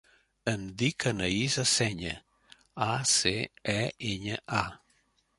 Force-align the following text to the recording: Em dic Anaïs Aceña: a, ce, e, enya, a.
Em 0.51 0.61
dic 0.81 1.03
Anaïs 1.09 1.57
Aceña: 1.63 2.13
a, 2.37 2.87
ce, 3.11 3.33
e, 3.75 3.83
enya, 4.13 4.39
a. 4.61 4.63